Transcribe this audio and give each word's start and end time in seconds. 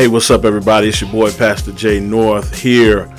Hey, 0.00 0.08
what's 0.08 0.30
up, 0.30 0.46
everybody? 0.46 0.88
It's 0.88 1.02
your 1.02 1.12
boy, 1.12 1.30
Pastor 1.30 1.72
Jay 1.72 2.00
North, 2.00 2.58
here 2.58 3.12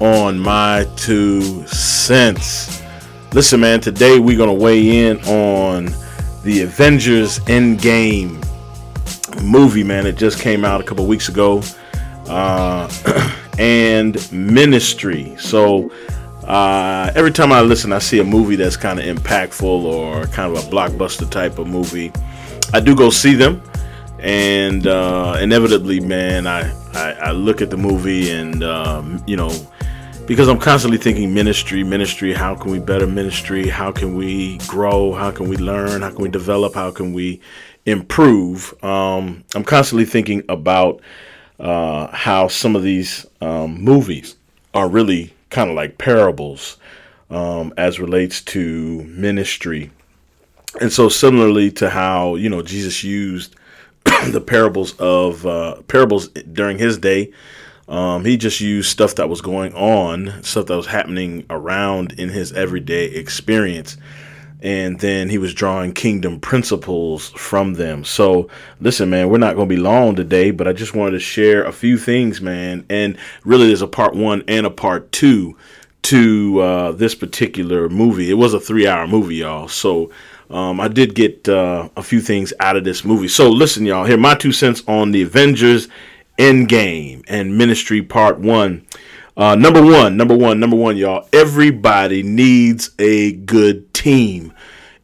on 0.00 0.38
My 0.38 0.86
Two 0.96 1.66
Cents. 1.66 2.80
Listen, 3.34 3.60
man, 3.60 3.82
today 3.82 4.18
we're 4.18 4.38
going 4.38 4.48
to 4.48 4.64
weigh 4.64 5.08
in 5.08 5.18
on 5.24 5.90
the 6.42 6.62
Avengers 6.62 7.38
Endgame 7.40 8.42
movie, 9.42 9.84
man. 9.84 10.06
It 10.06 10.16
just 10.16 10.40
came 10.40 10.64
out 10.64 10.80
a 10.80 10.84
couple 10.84 11.04
weeks 11.06 11.28
ago. 11.28 11.60
Uh, 12.26 12.90
and 13.58 14.32
Ministry. 14.32 15.36
So, 15.38 15.92
uh, 16.44 17.12
every 17.14 17.32
time 17.32 17.52
I 17.52 17.60
listen, 17.60 17.92
I 17.92 17.98
see 17.98 18.20
a 18.20 18.24
movie 18.24 18.56
that's 18.56 18.78
kind 18.78 18.98
of 18.98 19.04
impactful 19.04 19.62
or 19.62 20.24
kind 20.28 20.56
of 20.56 20.64
a 20.64 20.66
blockbuster 20.70 21.30
type 21.30 21.58
of 21.58 21.66
movie. 21.66 22.10
I 22.72 22.80
do 22.80 22.96
go 22.96 23.10
see 23.10 23.34
them, 23.34 23.62
and 24.22 24.86
uh, 24.86 25.36
inevitably, 25.40 25.98
man, 26.00 26.46
I, 26.46 26.72
I, 26.94 27.12
I 27.12 27.30
look 27.32 27.60
at 27.60 27.70
the 27.70 27.76
movie 27.76 28.30
and 28.30 28.62
um, 28.62 29.22
you 29.26 29.36
know 29.36 29.50
because 30.26 30.46
I'm 30.48 30.58
constantly 30.58 30.98
thinking 30.98 31.34
ministry, 31.34 31.82
ministry. 31.82 32.32
How 32.32 32.54
can 32.54 32.70
we 32.70 32.78
better 32.78 33.06
ministry? 33.06 33.68
How 33.68 33.90
can 33.90 34.14
we 34.16 34.58
grow? 34.58 35.12
How 35.12 35.32
can 35.32 35.48
we 35.48 35.56
learn? 35.56 36.02
How 36.02 36.10
can 36.10 36.22
we 36.22 36.28
develop? 36.28 36.74
How 36.74 36.92
can 36.92 37.12
we 37.12 37.40
improve? 37.84 38.72
Um, 38.84 39.44
I'm 39.54 39.64
constantly 39.64 40.04
thinking 40.04 40.44
about 40.48 41.00
uh, 41.58 42.06
how 42.14 42.46
some 42.46 42.76
of 42.76 42.82
these 42.84 43.26
um, 43.40 43.82
movies 43.82 44.36
are 44.74 44.88
really 44.88 45.34
kind 45.50 45.68
of 45.68 45.76
like 45.76 45.98
parables 45.98 46.78
um, 47.28 47.74
as 47.76 47.98
relates 47.98 48.40
to 48.42 49.02
ministry. 49.04 49.90
And 50.80 50.92
so, 50.92 51.08
similarly 51.08 51.70
to 51.72 51.90
how 51.90 52.36
you 52.36 52.48
know 52.48 52.62
Jesus 52.62 53.02
used 53.02 53.56
the 54.30 54.40
parables 54.40 54.94
of 54.98 55.46
uh, 55.46 55.82
parables 55.82 56.28
during 56.28 56.78
his 56.78 56.98
day, 56.98 57.32
um, 57.88 58.24
he 58.24 58.36
just 58.36 58.60
used 58.60 58.90
stuff 58.90 59.16
that 59.16 59.28
was 59.28 59.40
going 59.40 59.74
on, 59.74 60.42
stuff 60.42 60.66
that 60.66 60.76
was 60.76 60.86
happening 60.86 61.44
around 61.50 62.12
in 62.18 62.28
his 62.28 62.52
everyday 62.52 63.06
experience, 63.06 63.96
and 64.60 65.00
then 65.00 65.28
he 65.28 65.38
was 65.38 65.52
drawing 65.52 65.92
kingdom 65.92 66.38
principles 66.38 67.30
from 67.30 67.74
them. 67.74 68.04
So, 68.04 68.48
listen, 68.80 69.10
man, 69.10 69.28
we're 69.28 69.38
not 69.38 69.56
going 69.56 69.68
to 69.68 69.74
be 69.74 69.80
long 69.80 70.14
today, 70.14 70.52
but 70.52 70.68
I 70.68 70.72
just 70.72 70.94
wanted 70.94 71.12
to 71.12 71.20
share 71.20 71.64
a 71.64 71.72
few 71.72 71.98
things, 71.98 72.40
man. 72.40 72.86
And 72.88 73.18
really, 73.44 73.66
there's 73.66 73.82
a 73.82 73.88
part 73.88 74.14
one 74.14 74.44
and 74.46 74.64
a 74.64 74.70
part 74.70 75.10
two 75.10 75.56
to 76.02 76.60
uh, 76.60 76.92
this 76.92 77.14
particular 77.14 77.88
movie. 77.88 78.30
It 78.30 78.34
was 78.34 78.54
a 78.54 78.60
three 78.60 78.86
hour 78.86 79.06
movie, 79.06 79.36
y'all. 79.36 79.68
So 79.68 80.10
um, 80.52 80.80
I 80.80 80.88
did 80.88 81.14
get 81.14 81.48
uh, 81.48 81.88
a 81.96 82.02
few 82.02 82.20
things 82.20 82.52
out 82.60 82.76
of 82.76 82.84
this 82.84 83.04
movie. 83.04 83.28
So 83.28 83.48
listen, 83.48 83.86
y'all, 83.86 84.04
here 84.04 84.16
my 84.16 84.34
two 84.34 84.52
cents 84.52 84.82
on 84.86 85.12
the 85.12 85.22
Avengers 85.22 85.88
Endgame 86.38 87.24
and 87.28 87.56
Ministry 87.56 88.02
Part 88.02 88.38
One. 88.38 88.86
Uh, 89.36 89.54
number 89.54 89.82
one, 89.82 90.16
number 90.16 90.36
one, 90.36 90.60
number 90.60 90.76
one, 90.76 90.96
y'all. 90.96 91.26
Everybody 91.32 92.22
needs 92.22 92.90
a 92.98 93.32
good 93.32 93.92
team. 93.94 94.52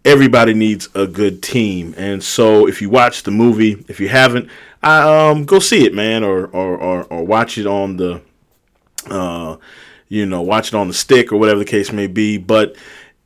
Everybody 0.05 0.53
needs 0.55 0.89
a 0.95 1.07
good 1.07 1.43
team. 1.43 1.95
And 1.97 2.23
so, 2.23 2.69
if 2.69 2.83
you 2.83 2.91
watch 2.91 3.23
the 3.23 3.31
movie, 3.31 3.85
if 3.89 4.01
you 4.01 4.09
haven't, 4.09 4.49
I, 4.83 5.31
um, 5.31 5.45
go 5.45 5.59
see 5.59 5.87
it, 5.87 5.95
man, 5.95 6.25
or 6.25 6.47
or, 6.47 6.77
or, 6.77 7.05
or 7.05 7.25
watch 7.25 7.57
it 7.57 7.67
on 7.67 7.97
the 7.97 8.21
uh, 9.11 9.57
you 10.09 10.25
know, 10.27 10.43
watch 10.43 10.69
it 10.69 10.75
on 10.75 10.89
the 10.89 10.95
stick 10.95 11.33
or 11.33 11.37
whatever 11.37 11.59
the 11.59 11.65
case 11.65 11.93
may 11.93 12.07
be. 12.07 12.39
But 12.39 12.77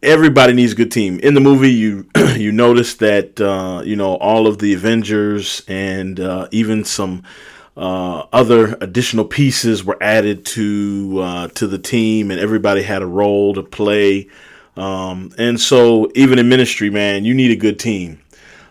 everybody 0.03 0.53
needs 0.53 0.73
a 0.73 0.77
good 0.77 0.91
team. 0.91 1.19
In 1.21 1.35
the 1.35 1.41
movie, 1.41 1.73
you 1.73 2.09
you 2.37 2.53
notice 2.53 2.95
that 2.97 3.41
uh, 3.41 3.83
you 3.85 3.97
know 3.97 4.17
all 4.17 4.47
of 4.47 4.59
the 4.59 4.75
Avengers 4.75 5.63
and 5.69 6.19
uh, 6.19 6.49
even 6.51 6.85
some 6.85 7.23
uh, 7.77 8.27
other 8.33 8.77
additional 8.81 9.25
pieces 9.25 9.85
were 9.85 9.97
added 10.03 10.45
to 10.47 11.19
uh, 11.21 11.49
to 11.49 11.67
the 11.67 11.79
team, 11.79 12.31
and 12.31 12.41
everybody 12.41 12.83
had 12.83 13.03
a 13.03 13.07
role 13.07 13.55
to 13.55 13.63
play. 13.63 14.29
Um, 14.77 15.31
and 15.39 15.61
so, 15.61 16.11
even 16.15 16.39
in 16.39 16.49
ministry, 16.49 16.91
man, 16.91 17.25
you 17.25 17.35
need 17.35 17.51
a 17.51 17.57
good 17.57 17.79
team. 17.79 18.21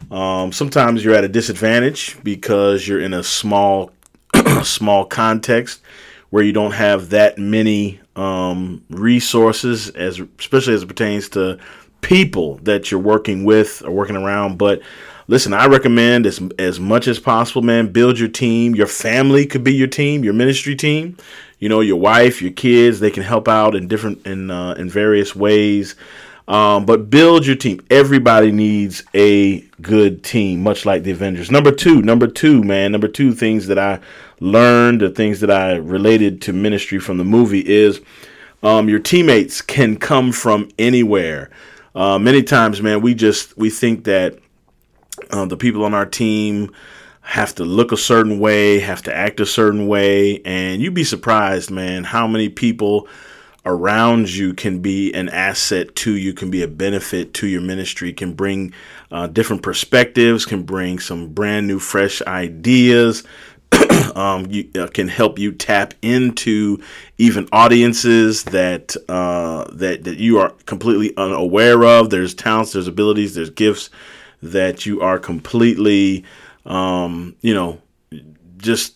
Um, 0.10 0.52
sometimes 0.52 1.06
you're 1.06 1.14
at 1.14 1.24
a 1.24 1.30
disadvantage 1.30 2.18
because 2.24 2.88
you're 2.88 3.02
in 3.02 3.14
a 3.14 3.24
small 3.24 3.92
small 4.64 5.06
context 5.06 5.82
where 6.32 6.44
you 6.44 6.54
don't 6.54 6.72
have 6.72 7.10
that 7.10 7.38
many 7.38 8.01
um, 8.16 8.84
resources, 8.90 9.90
as 9.90 10.20
especially 10.40 10.74
as 10.74 10.84
it 10.84 10.88
pertains 10.88 11.30
to 11.30 11.58
people 12.02 12.56
that 12.64 12.92
you're 12.92 13.00
working 13.00 13.44
with 13.44 13.82
or 13.84 13.92
working 13.92 14.16
around. 14.16 14.58
But 14.58 14.82
listen, 15.28 15.54
I 15.54 15.68
recommend 15.68 16.26
as 16.26 16.42
as 16.60 16.80
much 16.80 17.08
as 17.08 17.20
possible, 17.20 17.62
man. 17.62 17.92
Build 17.92 18.20
your 18.20 18.30
team. 18.30 18.76
Your 18.76 18.88
family 18.88 19.46
could 19.46 19.64
be 19.64 19.74
your 19.74 19.88
team, 19.88 20.24
your 20.24 20.34
ministry 20.34 20.76
team. 20.76 21.18
You 21.60 21.70
know, 21.70 21.80
your 21.80 22.00
wife, 22.00 22.42
your 22.42 22.52
kids, 22.52 23.00
they 23.00 23.12
can 23.12 23.24
help 23.24 23.48
out 23.48 23.76
in 23.76 23.88
different 23.88 24.26
in 24.26 24.50
uh, 24.52 24.74
in 24.74 24.90
various 24.90 25.36
ways. 25.36 25.96
Um, 26.48 26.86
but 26.86 27.10
build 27.10 27.46
your 27.46 27.56
team. 27.56 27.80
Everybody 27.90 28.52
needs 28.52 29.04
a 29.14 29.62
good 29.82 30.24
team, 30.24 30.62
much 30.64 30.86
like 30.86 31.04
the 31.04 31.12
Avengers. 31.12 31.52
Number 31.52 31.72
two, 31.72 32.02
number 32.02 32.28
two, 32.28 32.64
man, 32.64 32.92
number 32.92 33.08
two 33.08 33.34
things 33.34 33.68
that 33.68 33.80
I 33.80 34.00
learned, 34.40 35.02
the 35.02 35.10
things 35.10 35.40
that 35.42 35.52
I 35.52 35.76
related 35.76 36.42
to 36.44 36.54
ministry 36.54 37.00
from 37.00 37.18
the 37.18 37.24
movie 37.24 37.66
is 37.66 38.02
um, 38.64 38.90
your 38.90 39.00
teammates 39.00 39.62
can 39.62 39.98
come 39.98 40.32
from 40.32 40.70
anywhere. 40.78 41.52
Uh, 41.94 42.18
many 42.20 42.44
times, 42.44 42.82
man, 42.82 43.02
we 43.02 43.14
just 43.14 43.58
we 43.58 43.70
think 43.70 44.06
that 44.06 44.40
uh, 45.32 45.46
the 45.46 45.58
people 45.58 45.84
on 45.86 45.94
our 45.94 46.06
team 46.06 46.74
have 47.22 47.54
to 47.56 47.64
look 47.64 47.92
a 47.92 47.98
certain 47.98 48.40
way, 48.40 48.80
have 48.80 49.02
to 49.04 49.16
act 49.16 49.40
a 49.40 49.46
certain 49.46 49.88
way, 49.88 50.42
and 50.44 50.82
you'd 50.82 50.94
be 50.94 51.04
surprised, 51.04 51.70
man, 51.70 52.04
how 52.04 52.28
many 52.28 52.50
people 52.50 53.08
around 53.66 54.30
you 54.30 54.54
can 54.54 54.80
be 54.80 55.14
an 55.14 55.30
asset 55.30 55.96
to 55.96 56.14
you, 56.14 56.34
can 56.34 56.50
be 56.50 56.64
a 56.64 56.68
benefit 56.68 57.34
to 57.36 57.48
your 57.48 57.62
ministry, 57.62 58.12
can 58.12 58.34
bring 58.34 58.74
uh, 59.12 59.28
different 59.28 59.62
perspectives, 59.62 60.46
can 60.46 60.64
bring 60.64 61.00
some 61.00 61.28
brand 61.34 61.68
new, 61.68 61.80
fresh 61.80 62.22
ideas. 62.24 63.24
um, 64.16 64.46
you, 64.50 64.70
uh, 64.78 64.88
can 64.88 65.08
help 65.08 65.40
you 65.40 65.52
tap 65.52 65.94
into 66.02 66.82
even 67.18 67.48
audiences 67.52 68.44
that 68.46 68.96
uh, 69.08 69.66
that 69.72 70.04
that 70.04 70.18
you 70.18 70.40
are 70.40 70.50
completely 70.66 71.16
unaware 71.16 71.84
of. 71.86 72.10
There's 72.10 72.34
talents, 72.34 72.74
there's 72.74 72.88
abilities, 72.88 73.36
there's 73.36 73.50
gifts 73.50 73.90
that 74.42 74.86
you 74.86 75.02
are 75.02 75.20
completely, 75.20 76.26
um, 76.66 77.36
you 77.42 77.54
know, 77.54 77.80
just 78.58 78.96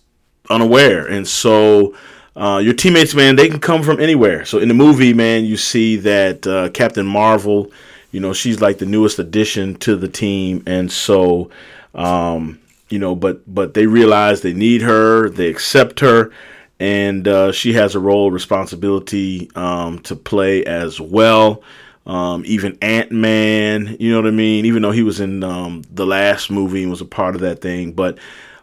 unaware. 0.50 1.06
And 1.06 1.28
so, 1.28 1.96
uh, 2.36 2.60
your 2.64 2.74
teammates, 2.74 3.16
man, 3.16 3.36
they 3.36 3.48
can 3.48 3.60
come 3.60 3.82
from 3.82 4.00
anywhere. 4.00 4.44
So 4.46 4.60
in 4.60 4.68
the 4.68 4.74
movie, 4.74 5.14
man, 5.14 5.46
you 5.46 5.56
see 5.56 5.96
that 5.98 6.46
uh, 6.46 6.70
Captain 6.70 7.06
Marvel, 7.06 7.72
you 8.12 8.20
know, 8.20 8.34
she's 8.34 8.60
like 8.62 8.78
the 8.78 8.86
newest 8.86 9.20
addition 9.20 9.76
to 9.76 9.96
the 9.96 10.08
team, 10.08 10.64
and 10.66 10.92
so, 10.92 11.50
um, 11.94 12.60
you 12.90 13.00
know, 13.00 13.16
but 13.16 13.42
but 13.54 13.74
they 13.74 13.88
realize 13.88 14.42
they 14.42 14.54
need 14.54 14.82
her, 14.82 15.30
they 15.30 15.48
accept 15.48 16.02
her, 16.02 16.32
and 16.80 17.28
uh, 17.28 17.52
she 17.52 17.74
has 17.74 17.96
a 17.96 18.00
role, 18.00 18.32
responsibility 18.32 19.50
um, 19.56 20.00
to 20.00 20.16
play 20.16 20.64
as 20.66 21.00
well. 21.00 21.64
Um, 22.06 22.44
even 22.46 22.78
Ant 22.82 23.12
Man, 23.12 23.98
you 24.00 24.12
know 24.12 24.22
what 24.22 24.28
I 24.28 24.32
mean? 24.32 24.66
Even 24.66 24.82
though 24.84 24.92
he 24.92 25.04
was 25.04 25.20
in 25.20 25.44
um, 25.44 25.84
the 25.90 26.06
last 26.06 26.52
movie 26.52 26.84
and 26.84 26.92
was 26.92 27.02
a 27.02 27.06
part 27.06 27.34
of 27.34 27.42
that 27.42 27.62
thing, 27.62 27.94
but 27.94 28.20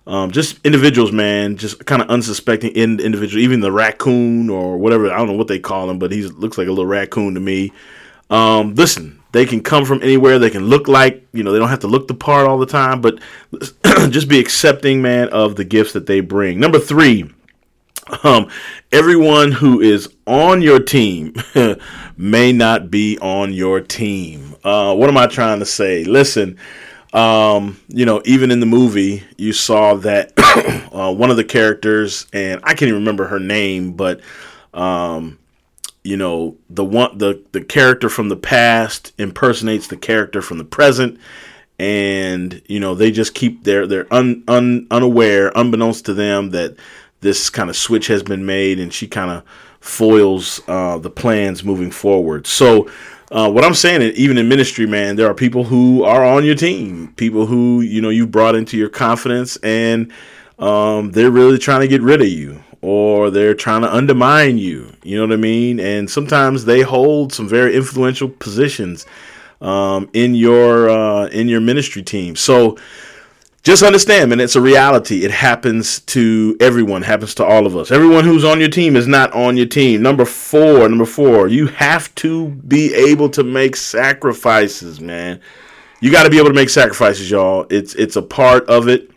um, 0.06 0.30
just 0.30 0.58
individuals, 0.64 1.12
man, 1.12 1.56
just 1.56 1.84
kind 1.86 2.02
of 2.02 2.08
unsuspecting 2.08 2.72
in 2.72 2.98
individual, 2.98 3.42
even 3.42 3.60
the 3.60 3.70
raccoon 3.70 4.50
or 4.50 4.76
whatever. 4.76 5.12
I 5.12 5.18
don't 5.18 5.28
know 5.28 5.34
what 5.34 5.48
they 5.48 5.60
call 5.60 5.88
him, 5.88 5.98
but 5.98 6.10
he 6.10 6.22
looks 6.22 6.58
like 6.58 6.66
a 6.66 6.70
little 6.70 6.86
raccoon 6.86 7.34
to 7.34 7.40
me. 7.40 7.72
Um, 8.28 8.74
listen, 8.74 9.22
they 9.32 9.46
can 9.46 9.62
come 9.62 9.84
from 9.84 10.02
anywhere. 10.02 10.38
They 10.38 10.50
can 10.50 10.66
look 10.66 10.88
like, 10.88 11.26
you 11.32 11.42
know, 11.42 11.52
they 11.52 11.58
don't 11.58 11.68
have 11.68 11.80
to 11.80 11.86
look 11.86 12.08
the 12.08 12.14
part 12.14 12.46
all 12.46 12.58
the 12.58 12.66
time, 12.66 13.00
but 13.00 13.20
just 14.10 14.28
be 14.28 14.40
accepting, 14.40 15.02
man, 15.02 15.28
of 15.28 15.54
the 15.54 15.64
gifts 15.64 15.92
that 15.92 16.06
they 16.06 16.20
bring. 16.20 16.58
Number 16.58 16.78
three, 16.78 17.30
um, 18.24 18.48
everyone 18.90 19.52
who 19.52 19.80
is 19.80 20.12
on 20.26 20.62
your 20.62 20.80
team 20.80 21.34
may 22.16 22.52
not 22.52 22.90
be 22.90 23.18
on 23.20 23.52
your 23.52 23.80
team. 23.80 24.56
Uh, 24.64 24.94
what 24.94 25.08
am 25.08 25.16
I 25.16 25.26
trying 25.26 25.60
to 25.60 25.66
say? 25.66 26.04
Listen, 26.04 26.58
um, 27.12 27.78
you 27.88 28.06
know, 28.06 28.22
even 28.24 28.50
in 28.50 28.60
the 28.60 28.66
movie, 28.66 29.22
you 29.36 29.52
saw 29.52 29.94
that 29.96 30.32
uh, 30.92 31.12
one 31.12 31.30
of 31.30 31.36
the 31.36 31.44
characters, 31.44 32.26
and 32.32 32.60
I 32.64 32.68
can't 32.68 32.82
even 32.88 33.00
remember 33.00 33.26
her 33.26 33.40
name, 33.40 33.92
but 33.92 34.20
um, 34.72 35.38
you 36.04 36.16
know, 36.16 36.56
the 36.70 36.84
one 36.84 37.18
the 37.18 37.42
the 37.52 37.62
character 37.62 38.08
from 38.08 38.28
the 38.28 38.36
past 38.36 39.12
impersonates 39.18 39.88
the 39.88 39.96
character 39.96 40.40
from 40.40 40.58
the 40.58 40.64
present, 40.64 41.18
and 41.78 42.62
you 42.66 42.80
know 42.80 42.94
they 42.94 43.10
just 43.10 43.34
keep 43.34 43.64
their 43.64 43.86
they're 43.86 44.12
un, 44.12 44.42
un, 44.48 44.86
unaware, 44.90 45.52
unbeknownst 45.54 46.06
to 46.06 46.14
them 46.14 46.50
that 46.50 46.76
this 47.20 47.50
kind 47.50 47.68
of 47.68 47.76
switch 47.76 48.06
has 48.06 48.22
been 48.22 48.46
made, 48.46 48.80
and 48.80 48.92
she 48.92 49.06
kind 49.06 49.30
of 49.30 49.44
foils 49.80 50.60
uh, 50.66 50.96
the 50.96 51.10
plans 51.10 51.62
moving 51.62 51.90
forward. 51.90 52.46
So 52.46 52.90
uh, 53.32 53.50
what 53.50 53.64
I'm 53.64 53.74
saying, 53.74 54.02
is, 54.02 54.16
even 54.16 54.38
in 54.38 54.48
ministry, 54.48 54.86
man, 54.86 55.16
there 55.16 55.26
are 55.26 55.34
people 55.34 55.64
who 55.64 56.04
are 56.04 56.24
on 56.24 56.44
your 56.44 56.54
team, 56.54 57.12
people 57.16 57.46
who 57.46 57.80
you 57.80 58.00
know 58.00 58.10
you 58.10 58.26
brought 58.26 58.54
into 58.54 58.76
your 58.76 58.88
confidence, 58.88 59.56
and 59.62 60.12
um, 60.58 61.10
they're 61.12 61.30
really 61.30 61.58
trying 61.58 61.80
to 61.80 61.88
get 61.88 62.02
rid 62.02 62.20
of 62.20 62.28
you 62.28 62.62
or 62.82 63.30
they're 63.30 63.54
trying 63.54 63.82
to 63.82 63.94
undermine 63.94 64.58
you. 64.58 64.92
You 65.04 65.16
know 65.16 65.26
what 65.26 65.32
I 65.32 65.36
mean? 65.36 65.80
And 65.80 66.10
sometimes 66.10 66.64
they 66.64 66.82
hold 66.82 67.32
some 67.32 67.48
very 67.48 67.74
influential 67.74 68.28
positions 68.28 69.06
um, 69.60 70.10
in 70.12 70.34
your 70.34 70.90
uh, 70.90 71.26
in 71.28 71.48
your 71.48 71.60
ministry 71.60 72.02
team. 72.02 72.36
So 72.36 72.76
just 73.62 73.84
understand, 73.84 74.30
man, 74.30 74.40
it's 74.40 74.56
a 74.56 74.60
reality. 74.60 75.24
It 75.24 75.30
happens 75.30 76.00
to 76.00 76.56
everyone, 76.58 77.02
happens 77.02 77.34
to 77.36 77.44
all 77.44 77.64
of 77.64 77.76
us. 77.76 77.92
Everyone 77.92 78.24
who's 78.24 78.44
on 78.44 78.58
your 78.58 78.68
team 78.68 78.96
is 78.96 79.06
not 79.06 79.32
on 79.32 79.56
your 79.56 79.66
team. 79.66 80.02
Number 80.02 80.24
four, 80.24 80.88
number 80.88 81.04
four, 81.04 81.46
you 81.46 81.68
have 81.68 82.12
to 82.16 82.48
be 82.48 82.92
able 82.92 83.28
to 83.30 83.44
make 83.44 83.76
sacrifices, 83.76 85.00
man. 85.00 85.40
You 86.00 86.10
got 86.10 86.24
to 86.24 86.30
be 86.30 86.38
able 86.38 86.48
to 86.48 86.54
make 86.54 86.70
sacrifices, 86.70 87.30
y'all. 87.30 87.66
It's 87.70 87.94
it's 87.94 88.16
a 88.16 88.22
part 88.22 88.68
of 88.68 88.88
it. 88.88 89.12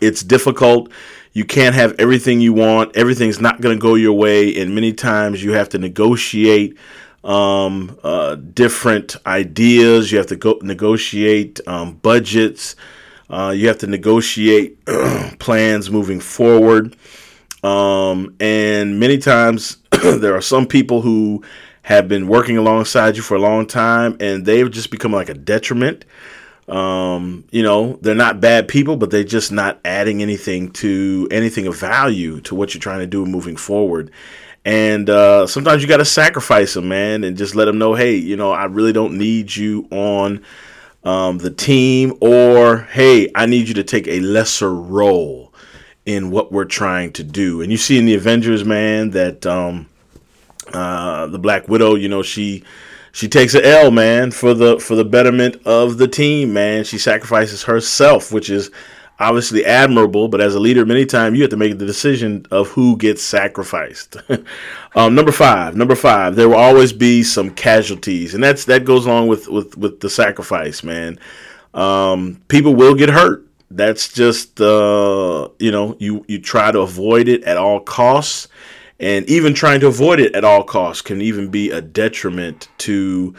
It's 0.00 0.22
difficult. 0.22 0.92
You 1.32 1.44
can't 1.44 1.74
have 1.74 1.96
everything 1.98 2.40
you 2.40 2.52
want. 2.52 2.96
Everything's 2.96 3.40
not 3.40 3.60
going 3.60 3.76
to 3.76 3.80
go 3.80 3.96
your 3.96 4.12
way, 4.12 4.56
and 4.60 4.76
many 4.76 4.92
times 4.92 5.42
you 5.42 5.52
have 5.54 5.68
to 5.70 5.78
negotiate 5.78 6.78
um, 7.24 7.98
uh, 8.04 8.36
different 8.36 9.16
ideas. 9.26 10.12
You 10.12 10.18
have 10.18 10.28
to 10.28 10.36
go 10.36 10.60
negotiate 10.62 11.58
um, 11.66 11.94
budgets. 11.94 12.76
Uh, 13.28 13.52
you 13.56 13.68
have 13.68 13.78
to 13.78 13.86
negotiate 13.86 14.84
plans 15.38 15.90
moving 15.90 16.20
forward. 16.20 16.96
Um, 17.62 18.36
and 18.38 19.00
many 19.00 19.18
times 19.18 19.78
there 19.90 20.34
are 20.34 20.40
some 20.40 20.66
people 20.66 21.02
who 21.02 21.42
have 21.82 22.08
been 22.08 22.28
working 22.28 22.56
alongside 22.56 23.16
you 23.16 23.22
for 23.22 23.36
a 23.36 23.40
long 23.40 23.66
time 23.66 24.16
and 24.20 24.44
they've 24.44 24.70
just 24.70 24.90
become 24.90 25.12
like 25.12 25.28
a 25.28 25.34
detriment. 25.34 26.04
Um, 26.68 27.44
you 27.52 27.62
know, 27.62 27.98
they're 28.02 28.14
not 28.14 28.40
bad 28.40 28.66
people, 28.66 28.96
but 28.96 29.10
they're 29.10 29.24
just 29.24 29.52
not 29.52 29.80
adding 29.84 30.20
anything 30.20 30.70
to 30.72 31.28
anything 31.30 31.66
of 31.66 31.78
value 31.78 32.40
to 32.42 32.54
what 32.56 32.74
you're 32.74 32.80
trying 32.80 33.00
to 33.00 33.06
do 33.06 33.24
moving 33.24 33.56
forward. 33.56 34.10
And 34.64 35.08
uh, 35.08 35.46
sometimes 35.46 35.80
you 35.80 35.88
got 35.88 35.98
to 35.98 36.04
sacrifice 36.04 36.74
them, 36.74 36.88
man, 36.88 37.22
and 37.22 37.36
just 37.36 37.54
let 37.54 37.66
them 37.66 37.78
know, 37.78 37.94
hey, 37.94 38.16
you 38.16 38.34
know, 38.34 38.50
I 38.50 38.64
really 38.64 38.92
don't 38.92 39.16
need 39.16 39.54
you 39.54 39.86
on 39.92 40.44
um, 41.06 41.38
the 41.38 41.52
team, 41.52 42.14
or 42.20 42.78
hey, 42.90 43.30
I 43.34 43.46
need 43.46 43.68
you 43.68 43.74
to 43.74 43.84
take 43.84 44.08
a 44.08 44.18
lesser 44.18 44.74
role 44.74 45.54
in 46.04 46.32
what 46.32 46.50
we're 46.50 46.64
trying 46.64 47.12
to 47.12 47.22
do. 47.22 47.62
And 47.62 47.70
you 47.70 47.78
see 47.78 47.96
in 47.96 48.06
the 48.06 48.14
Avengers, 48.14 48.64
man, 48.64 49.10
that 49.10 49.46
um, 49.46 49.88
uh, 50.72 51.26
the 51.28 51.38
Black 51.38 51.68
Widow, 51.68 51.94
you 51.94 52.08
know, 52.08 52.22
she 52.22 52.64
she 53.12 53.28
takes 53.28 53.54
a 53.54 53.64
L, 53.64 53.92
man, 53.92 54.32
for 54.32 54.52
the 54.52 54.80
for 54.80 54.96
the 54.96 55.04
betterment 55.04 55.62
of 55.64 55.98
the 55.98 56.08
team, 56.08 56.52
man. 56.52 56.82
She 56.82 56.98
sacrifices 56.98 57.62
herself, 57.62 58.32
which 58.32 58.50
is 58.50 58.72
obviously 59.18 59.64
admirable, 59.64 60.28
but 60.28 60.40
as 60.40 60.54
a 60.54 60.60
leader, 60.60 60.84
many 60.84 61.06
times 61.06 61.36
you 61.36 61.42
have 61.42 61.50
to 61.50 61.56
make 61.56 61.78
the 61.78 61.86
decision 61.86 62.46
of 62.50 62.68
who 62.68 62.96
gets 62.96 63.22
sacrificed. 63.22 64.16
um, 64.94 65.14
number 65.14 65.32
five, 65.32 65.76
number 65.76 65.94
five, 65.94 66.36
there 66.36 66.48
will 66.48 66.56
always 66.56 66.92
be 66.92 67.22
some 67.22 67.50
casualties, 67.50 68.34
and 68.34 68.42
that's 68.42 68.64
that 68.66 68.84
goes 68.84 69.06
along 69.06 69.28
with 69.28 69.48
with 69.48 69.76
with 69.76 70.00
the 70.00 70.10
sacrifice, 70.10 70.82
man. 70.82 71.18
Um, 71.74 72.40
people 72.48 72.74
will 72.74 72.94
get 72.94 73.08
hurt. 73.08 73.46
That's 73.70 74.12
just 74.12 74.60
uh, 74.60 75.48
you 75.58 75.70
know 75.70 75.96
you 75.98 76.24
you 76.28 76.40
try 76.40 76.70
to 76.70 76.80
avoid 76.80 77.28
it 77.28 77.44
at 77.44 77.56
all 77.56 77.80
costs, 77.80 78.48
and 79.00 79.28
even 79.28 79.54
trying 79.54 79.80
to 79.80 79.88
avoid 79.88 80.20
it 80.20 80.34
at 80.34 80.44
all 80.44 80.62
costs 80.62 81.02
can 81.02 81.20
even 81.20 81.48
be 81.48 81.70
a 81.70 81.80
detriment 81.80 82.68
to 82.78 83.34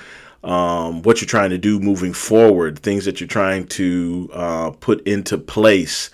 um, 0.47 1.01
what 1.01 1.19
you're 1.19 1.27
trying 1.27 1.49
to 1.49 1.57
do 1.57 1.79
moving 1.79 2.13
forward, 2.13 2.79
things 2.79 3.03
that 3.05 3.19
you're 3.19 3.27
trying 3.27 3.67
to 3.67 4.29
uh, 4.33 4.71
put 4.71 5.05
into 5.05 5.37
place. 5.37 6.09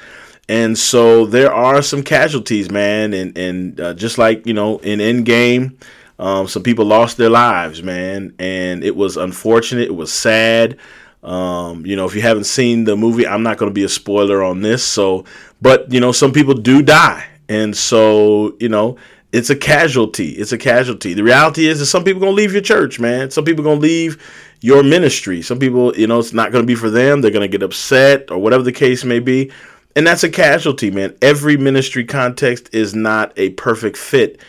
And 0.49 0.77
so 0.77 1.25
there 1.25 1.53
are 1.53 1.81
some 1.83 2.03
casualties, 2.03 2.69
man, 2.69 3.13
and 3.13 3.37
and 3.37 3.79
uh, 3.79 3.93
just 3.93 4.17
like 4.17 4.45
you 4.45 4.53
know 4.53 4.79
in 4.79 4.99
Endgame, 4.99 5.77
um, 6.19 6.47
some 6.47 6.63
people 6.63 6.83
lost 6.83 7.17
their 7.17 7.29
lives, 7.29 7.83
man, 7.83 8.33
and 8.39 8.83
it 8.83 8.95
was 8.95 9.17
unfortunate. 9.17 9.87
It 9.87 9.95
was 9.95 10.11
sad. 10.11 10.77
Um, 11.21 11.85
you 11.85 11.95
know, 11.95 12.05
if 12.05 12.15
you 12.15 12.21
haven't 12.21 12.43
seen 12.43 12.83
the 12.83 12.97
movie, 12.97 13.25
I'm 13.25 13.43
not 13.43 13.57
going 13.57 13.69
to 13.69 13.73
be 13.73 13.85
a 13.85 13.89
spoiler 13.89 14.43
on 14.43 14.61
this. 14.61 14.83
So, 14.83 15.23
but 15.61 15.93
you 15.93 16.01
know, 16.01 16.11
some 16.11 16.33
people 16.33 16.55
do 16.55 16.81
die, 16.81 17.25
and 17.47 17.77
so 17.77 18.57
you 18.59 18.67
know, 18.67 18.97
it's 19.33 19.49
a 19.49 19.55
casualty. 19.55 20.29
It's 20.29 20.51
a 20.51 20.59
casualty. 20.59 21.15
The 21.15 21.23
reality 21.23 21.67
is 21.67 21.79
that 21.79 21.87
some 21.87 22.03
people 22.03 22.21
gonna 22.21 22.33
leave 22.33 22.53
your 22.53 22.61
church, 22.61 22.99
man. 22.99 23.31
Some 23.31 23.43
people 23.43 23.63
gonna 23.63 23.79
leave 23.79 24.23
your 24.61 24.83
ministry. 24.83 25.41
Some 25.41 25.57
people, 25.57 25.93
you 25.97 26.05
know, 26.05 26.19
it's 26.19 26.33
not 26.33 26.51
gonna 26.51 26.67
be 26.67 26.75
for 26.75 26.91
them. 26.91 27.21
They're 27.21 27.31
gonna 27.31 27.47
get 27.47 27.63
upset 27.63 28.29
or 28.29 28.37
whatever 28.37 28.61
the 28.61 28.71
case 28.71 29.03
may 29.03 29.19
be. 29.19 29.51
And 29.95 30.05
that's 30.05 30.23
a 30.23 30.29
casualty, 30.29 30.91
man. 30.91 31.15
Every 31.21 31.57
ministry 31.57 32.05
context 32.05 32.69
is 32.73 32.93
not 32.93 33.33
a 33.35 33.49
perfect 33.51 33.97
fit. 33.97 34.39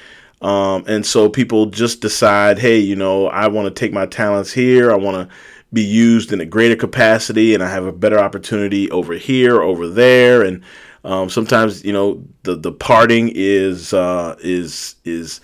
Um, 0.42 0.84
and 0.86 1.06
so 1.06 1.30
people 1.30 1.66
just 1.66 2.02
decide, 2.02 2.58
hey, 2.58 2.78
you 2.78 2.94
know, 2.94 3.28
I 3.28 3.48
want 3.48 3.66
to 3.66 3.70
take 3.70 3.94
my 3.94 4.04
talents 4.04 4.52
here. 4.52 4.92
I 4.92 4.96
want 4.96 5.16
to 5.16 5.34
be 5.74 5.82
used 5.82 6.32
in 6.32 6.40
a 6.40 6.46
greater 6.46 6.76
capacity, 6.76 7.54
and 7.54 7.62
I 7.62 7.68
have 7.68 7.84
a 7.84 7.92
better 7.92 8.18
opportunity 8.18 8.90
over 8.90 9.14
here, 9.14 9.60
over 9.60 9.88
there, 9.88 10.42
and 10.42 10.62
um, 11.04 11.28
sometimes 11.28 11.84
you 11.84 11.92
know 11.92 12.24
the 12.44 12.56
the 12.56 12.72
parting 12.72 13.30
is 13.34 13.92
uh, 13.92 14.36
is 14.40 14.94
is 15.04 15.40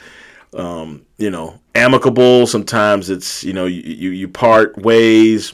um, 0.54 1.04
you 1.18 1.30
know 1.30 1.60
amicable. 1.74 2.46
Sometimes 2.46 3.10
it's 3.10 3.44
you 3.44 3.52
know 3.52 3.66
you, 3.66 3.82
you, 3.82 4.10
you 4.10 4.28
part 4.28 4.78
ways 4.78 5.52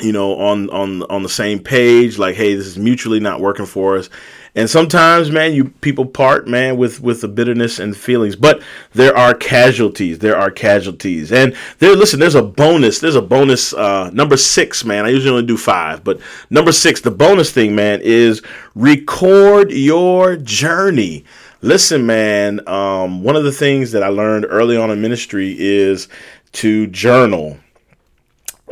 you 0.00 0.12
know 0.12 0.38
on 0.38 0.70
on 0.70 1.02
on 1.04 1.22
the 1.22 1.28
same 1.28 1.58
page. 1.60 2.18
Like 2.18 2.34
hey 2.34 2.54
this 2.54 2.66
is 2.66 2.78
mutually 2.78 3.20
not 3.20 3.40
working 3.40 3.66
for 3.66 3.96
us 3.98 4.08
and 4.54 4.68
sometimes 4.68 5.30
man 5.30 5.54
you 5.54 5.70
people 5.80 6.04
part 6.04 6.46
man 6.46 6.76
with 6.76 7.00
with 7.00 7.22
the 7.22 7.28
bitterness 7.28 7.78
and 7.78 7.96
feelings. 7.96 8.36
But 8.36 8.62
there 8.92 9.16
are 9.16 9.34
casualties. 9.34 10.18
There 10.18 10.36
are 10.36 10.50
casualties. 10.50 11.32
And 11.32 11.56
there 11.78 11.96
listen 11.96 12.20
there's 12.20 12.34
a 12.34 12.42
bonus. 12.42 12.98
There's 12.98 13.16
a 13.16 13.22
bonus 13.22 13.72
uh 13.72 14.10
number 14.10 14.36
six 14.36 14.84
man. 14.84 15.06
I 15.06 15.08
usually 15.08 15.30
only 15.30 15.46
do 15.46 15.56
five 15.56 16.04
but 16.04 16.20
number 16.50 16.72
six 16.72 17.00
the 17.00 17.10
bonus 17.10 17.50
thing 17.50 17.74
man 17.74 18.00
is 18.02 18.42
record 18.74 19.72
your 19.72 20.36
journey. 20.36 21.24
Listen 21.62 22.04
man 22.04 22.66
um 22.68 23.22
one 23.22 23.36
of 23.36 23.44
the 23.44 23.52
things 23.52 23.92
that 23.92 24.02
i 24.02 24.08
learned 24.08 24.46
early 24.48 24.76
on 24.76 24.90
in 24.90 25.00
ministry 25.00 25.56
is 25.58 26.08
to 26.52 26.86
journal. 26.88 27.58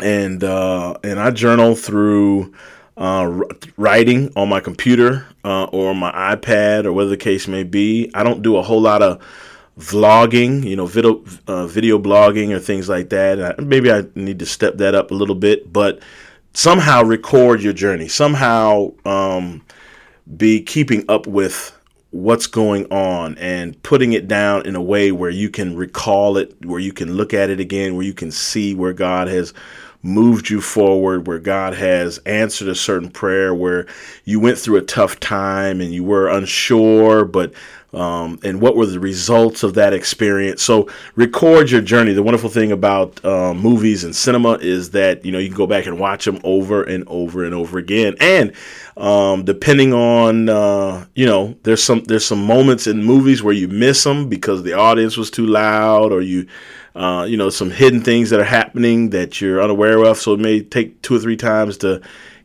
And 0.02 0.42
uh, 0.44 0.94
and 1.04 1.20
I 1.20 1.30
journal 1.30 1.74
through 1.74 2.54
uh, 3.00 3.42
writing 3.78 4.30
on 4.36 4.48
my 4.48 4.60
computer 4.60 5.26
uh, 5.42 5.64
or 5.64 5.94
my 5.94 6.12
iPad 6.12 6.84
or 6.84 6.92
whatever 6.92 7.10
the 7.10 7.16
case 7.16 7.48
may 7.48 7.64
be. 7.64 8.10
I 8.14 8.22
don't 8.22 8.42
do 8.42 8.56
a 8.56 8.62
whole 8.62 8.80
lot 8.80 9.02
of 9.02 9.22
vlogging, 9.78 10.62
you 10.64 10.76
know, 10.76 10.84
video 10.84 11.24
uh, 11.46 11.66
video 11.66 11.98
blogging 11.98 12.54
or 12.54 12.58
things 12.58 12.90
like 12.90 13.08
that. 13.08 13.42
I, 13.42 13.62
maybe 13.62 13.90
I 13.90 14.04
need 14.14 14.38
to 14.40 14.46
step 14.46 14.76
that 14.76 14.94
up 14.94 15.10
a 15.10 15.14
little 15.14 15.34
bit, 15.34 15.72
but 15.72 16.00
somehow 16.52 17.02
record 17.02 17.62
your 17.62 17.72
journey. 17.72 18.06
Somehow 18.06 18.92
um, 19.06 19.64
be 20.36 20.60
keeping 20.62 21.04
up 21.08 21.26
with 21.26 21.74
what's 22.10 22.48
going 22.48 22.84
on 22.92 23.38
and 23.38 23.80
putting 23.82 24.12
it 24.12 24.28
down 24.28 24.66
in 24.66 24.76
a 24.76 24.82
way 24.82 25.10
where 25.10 25.30
you 25.30 25.48
can 25.48 25.74
recall 25.74 26.36
it, 26.36 26.54
where 26.66 26.80
you 26.80 26.92
can 26.92 27.14
look 27.14 27.32
at 27.32 27.48
it 27.48 27.60
again, 27.60 27.94
where 27.94 28.04
you 28.04 28.12
can 28.12 28.30
see 28.30 28.74
where 28.74 28.92
God 28.92 29.28
has 29.28 29.54
moved 30.02 30.48
you 30.48 30.60
forward, 30.60 31.26
where 31.26 31.38
God 31.38 31.74
has 31.74 32.18
answered 32.18 32.68
a 32.68 32.74
certain 32.74 33.10
prayer, 33.10 33.54
where 33.54 33.86
you 34.24 34.40
went 34.40 34.58
through 34.58 34.76
a 34.76 34.82
tough 34.82 35.20
time 35.20 35.80
and 35.80 35.92
you 35.92 36.04
were 36.04 36.28
unsure, 36.28 37.24
but 37.24 37.52
um, 37.92 38.38
and 38.44 38.60
what 38.60 38.76
were 38.76 38.86
the 38.86 39.00
results 39.00 39.62
of 39.62 39.74
that 39.74 39.92
experience. 39.92 40.62
So 40.62 40.88
record 41.16 41.70
your 41.70 41.80
journey. 41.80 42.12
The 42.12 42.22
wonderful 42.22 42.48
thing 42.48 42.70
about 42.70 43.22
uh, 43.24 43.52
movies 43.52 44.04
and 44.04 44.14
cinema 44.14 44.52
is 44.60 44.90
that 44.90 45.24
you 45.24 45.32
know 45.32 45.38
you 45.38 45.48
can 45.48 45.56
go 45.56 45.66
back 45.66 45.86
and 45.86 45.98
watch 45.98 46.24
them 46.24 46.40
over 46.44 46.84
and 46.84 47.04
over 47.08 47.44
and 47.44 47.54
over 47.54 47.78
again. 47.78 48.14
And 48.20 48.52
um, 48.96 49.44
depending 49.44 49.92
on 49.92 50.48
uh, 50.48 51.04
you 51.14 51.26
know, 51.26 51.56
there's 51.64 51.82
some 51.82 52.04
there's 52.04 52.24
some 52.24 52.44
moments 52.44 52.86
in 52.86 53.02
movies 53.02 53.42
where 53.42 53.54
you 53.54 53.66
miss 53.66 54.04
them 54.04 54.28
because 54.28 54.62
the 54.62 54.74
audience 54.74 55.16
was 55.16 55.30
too 55.30 55.46
loud 55.46 56.12
or 56.12 56.20
you 56.20 56.46
uh, 56.94 57.24
you 57.28 57.36
know, 57.36 57.50
some 57.50 57.70
hidden 57.70 58.02
things 58.02 58.30
that 58.30 58.40
are 58.40 58.44
happening 58.44 59.10
that 59.10 59.40
you're 59.40 59.62
unaware 59.62 59.89
So 60.14 60.34
it 60.34 60.40
may 60.40 60.62
take 60.62 61.00
two 61.02 61.16
or 61.16 61.18
three 61.18 61.36
times 61.36 61.76
to 61.78 62.00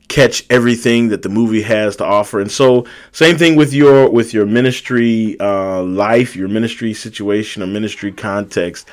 catch 0.07 0.45
everything 0.49 1.09
that 1.09 1.21
the 1.21 1.29
movie 1.29 1.61
has 1.63 1.95
to 1.97 2.05
offer. 2.05 2.39
And 2.39 2.51
so, 2.51 2.85
same 3.11 3.37
thing 3.37 3.55
with 3.55 3.73
your 3.73 4.09
with 4.09 4.33
your 4.33 4.45
ministry 4.45 5.39
uh, 5.39 5.83
life, 5.83 6.35
your 6.35 6.47
ministry 6.47 6.93
situation, 6.93 7.63
or 7.63 7.67
ministry 7.67 8.11
context. 8.11 8.87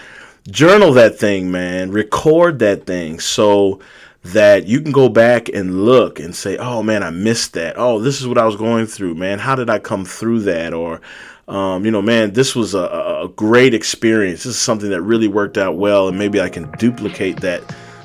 Journal 0.49 0.92
that 0.94 1.18
thing, 1.18 1.50
man. 1.50 1.92
Record 1.92 2.59
that 2.61 2.87
thing 2.87 3.21
so 3.21 3.80
that 4.25 4.66
you 4.66 4.80
can 4.80 4.92
go 4.92 5.09
back 5.09 5.49
and 5.49 5.85
look 5.85 6.18
and 6.18 6.35
say, 6.35 6.56
"Oh 6.56 6.82
man, 6.82 7.02
I 7.02 7.11
missed 7.11 7.52
that. 7.54 7.75
Oh, 7.76 8.00
this 8.00 8.21
is 8.21 8.26
what 8.26 8.38
I 8.38 8.44
was 8.44 8.56
going 8.56 8.87
through, 8.87 9.14
man. 9.14 9.38
How 9.38 9.54
did 9.54 9.71
I 9.71 9.78
come 9.78 10.04
through 10.04 10.40
that?" 10.40 10.73
Or 10.73 11.00
um, 11.49 11.85
you 11.85 11.90
know, 11.90 12.02
man, 12.02 12.32
this 12.32 12.56
was 12.56 12.75
a, 12.75 12.85
a 13.25 13.28
great 13.37 13.75
experience. 13.75 14.44
This 14.44 14.54
is 14.54 14.61
something 14.61 14.90
that 14.90 15.02
really 15.02 15.28
worked 15.28 15.59
out 15.59 15.76
well, 15.76 16.09
and 16.09 16.18
maybe 16.18 16.40
I 16.40 16.49
can 16.49 16.71
duplicate 16.73 17.40
that 17.40 17.62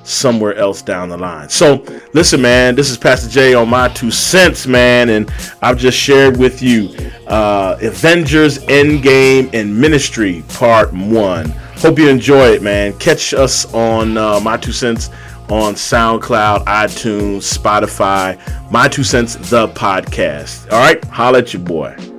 somewhere 0.08 0.56
else 0.56 0.82
down 0.82 1.10
the 1.10 1.18
line. 1.18 1.50
So, 1.50 1.84
listen, 2.14 2.42
man, 2.42 2.76
this 2.76 2.90
is 2.90 2.98
Pastor 2.98 3.30
J 3.30 3.54
on 3.54 3.70
my 3.70 3.90
two 3.90 4.10
cents, 4.10 4.66
man, 4.66 5.10
and 5.10 5.32
I've 5.62 5.78
just 5.78 5.98
shared 5.98 6.38
with 6.38 6.62
you 6.62 6.96
uh, 7.28 7.78
Avengers 7.82 8.60
Endgame 8.66 9.54
and 9.54 9.78
Ministry 9.80 10.44
Part 10.50 10.94
1. 10.94 11.50
Hope 11.50 12.00
you 12.00 12.10
enjoy 12.10 12.54
it, 12.54 12.64
man. 12.64 12.98
Catch 12.98 13.34
us 13.34 13.72
on 13.74 14.18
uh, 14.18 14.40
my 14.40 14.58
two 14.58 14.72
cents 14.72 15.10
on 15.50 15.76
SoundCloud, 15.76 16.66
iTunes, 16.66 17.58
Spotify. 17.58 18.40
My 18.72 18.88
two 18.88 19.04
cents, 19.04 19.36
the 19.50 19.68
podcast. 19.70 20.72
All 20.72 20.80
right, 20.80 21.04
holla 21.06 21.40
at 21.40 21.54
your 21.54 21.62
boy. 21.62 22.17